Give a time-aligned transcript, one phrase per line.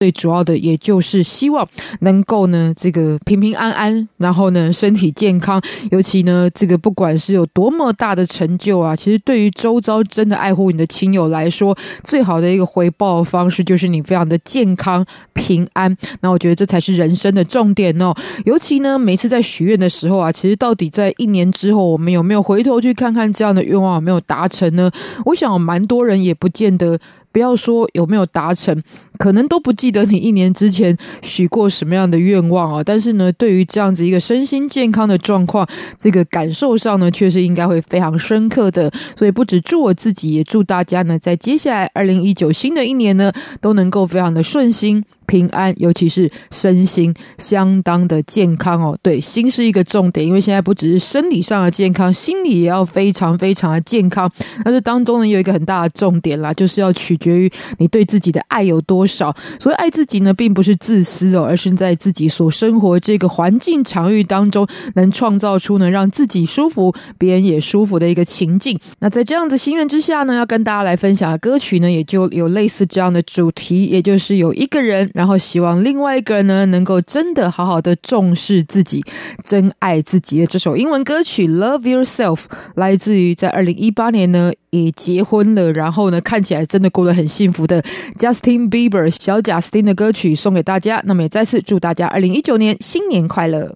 [0.00, 1.68] 最主要的也就是希望
[2.00, 5.60] 能够呢，这个平平安安，然后呢，身体健康。
[5.90, 15.94] 尤其呢，这个不管是有多么大的成就啊，其实对于周遭真的爱护你的亲友来说，最好的一个回报方式就是你非常的健康平安。
[16.22, 18.14] 那我觉得这才是人生的重点哦。
[18.46, 24.90] 尤其呢，每次在许愿的时候啊，其实到底在一年之后，我们有没有回头去看看这样的愿望有没有达成呢？
[25.26, 26.98] 我想，蛮多人也不见得。
[27.32, 28.82] 不要说有没有达成，
[29.18, 32.82] 可能都不记得你一年之前许过什么样的愿望啊。
[32.84, 38.90] 但是呢，对于这样子一个身心健康的状况，这个感受上呢，确实应该会非常深刻的。
[39.14, 45.04] 所以不止祝我自己，也祝大家呢，在接下来二零一九新的一年呢，都能够非常的顺心。
[45.30, 48.98] 平安，尤其是身心相当的健康哦。
[49.00, 54.28] 对，心是一个重点，因为现在不只是生理上的健康，心理也要非常非常的健康。
[54.64, 59.32] 但是当中呢，有一个很大的重点啦，就是要取决于你对自己的爱有多少。
[59.60, 68.76] 所以爱自己呢，并不是自私哦，而是在自己所生活这个环境场域当中，能创造出能让自己舒服、别人也舒服的一个情境。
[68.98, 75.08] 那在这样的心愿之下呢，要跟大家来分享的歌曲呢，也就有类似这样的主题，也就是有一个人。
[75.20, 79.04] 然后希望另外一个人呢，能够真的好好的重视自己，
[79.44, 82.36] 真爱自己的这首英文歌曲《Love Yourself》，
[82.76, 87.82] 来自于在二零一八年呢也结婚了，然后呢看起来真的过得很幸福的
[88.18, 91.02] Justin Bieber 小贾斯汀的歌曲送给大家。
[91.04, 93.70] 那么也再次祝大家二零一九年新年快乐。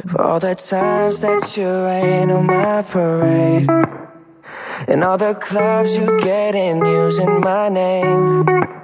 [8.65, 8.84] You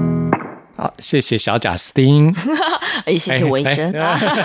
[0.81, 2.33] 好，谢谢小贾斯汀，
[3.05, 3.93] 哎，谢谢维珍。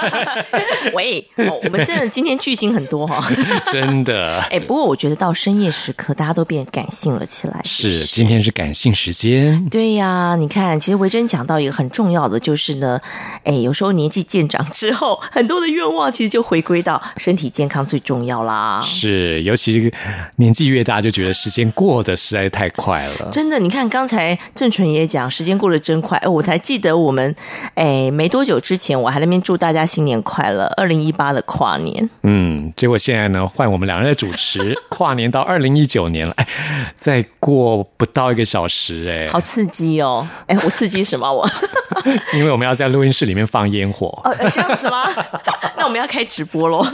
[0.92, 3.26] 喂，我们真的今天巨星很多哈，
[3.72, 4.42] 真的。
[4.50, 7.58] 哎，不过我觉得到深夜时刻，大家都变感性了起来。
[7.64, 9.66] 是，今天是感性时间。
[9.70, 13.00] 对呀，你看，其实维珍讲到一个很重要的，就是呢，
[13.44, 18.82] 哎，有时候年纪渐长之后，很多的愿望其实就回归到身体健康最重要啦。
[18.84, 19.90] 是，尤其
[20.36, 23.30] 年纪越大，就觉得时间过得实在太快了。
[23.32, 26.20] 真的，你看刚才郑纯也讲，时间过得真快。
[26.30, 27.34] 我才记得我们，
[27.74, 32.08] 哎，没多久之前我还那边祝大家新年快乐，二零一八的跨年。
[32.22, 36.46] 嗯，结果现在呢，换我们两人在主持跨年到二零一九年了，哎，
[36.94, 40.26] 再过不到一个小时，哎，好刺激哦！
[40.46, 41.32] 哎，我刺激什么？
[41.32, 41.48] 我
[42.34, 44.06] 因为我们要在录音室里面放烟火。
[44.24, 45.08] 哦，这样子吗？
[45.76, 46.86] 那我们要开直播喽。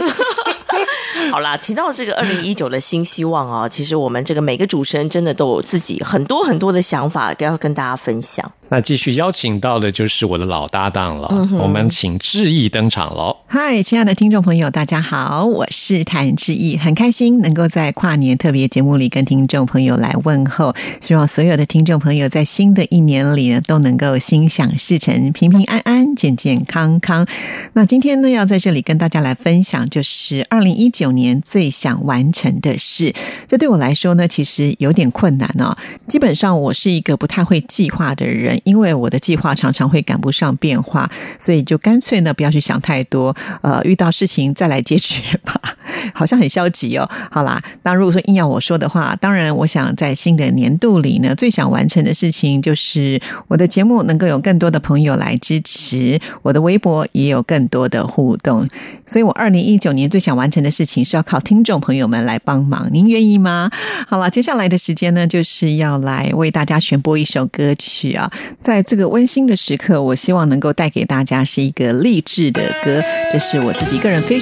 [1.30, 8.50] 好啦，提到这个二零一九的新希望啊，其实我们这个每个主持人真的都有自己很多很多的想法都要跟大家分享。
[8.72, 11.28] 那继续邀请到的就是我的老搭档了，
[11.60, 13.36] 我们请志毅登场喽。
[13.46, 20.74] 嗨，亲爱的听众朋友，大家好，我是谭志毅，很开心能够在跨年特别节目里跟听众朋友来问候。
[21.02, 27.26] 希望所有的听众朋友在新的一年里呢，都能够心想事成，平平安安，健健康康。
[27.74, 33.12] 那今天呢，要在这里跟大家来分享，就是二零一九年最想完成的事。
[33.46, 35.76] 这对我来说呢，其实有点困难哦。
[36.08, 38.60] 基本上，我是一个不太会计划的人。
[38.64, 45.60] 因为我的计划常常会赶不上变化，所以就干脆呢不要去想太多，呃，遇到事情再来解决吧。
[46.14, 47.08] 好像很消极哦。
[47.30, 58.68] 好啦，那如果说硬要我说的话，当然我想在新的年度里呢，最想完成的事情就是我的节目能够有更多的朋友来支持，我的微博也有更多的互动。
[59.06, 63.70] 所以我二零一九年最想完成的事情是要靠听众朋友们来帮忙，您愿意吗？
[64.08, 68.30] 好了，接下来的时间呢，就是要来为大家选播一首歌曲啊。
[68.60, 73.02] 在这个温馨的时刻，我希望能够带给大家是一个励志的歌，
[73.32, 74.40] 这是我自己个人非常